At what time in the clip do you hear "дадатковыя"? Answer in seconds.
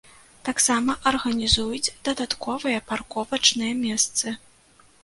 2.09-2.83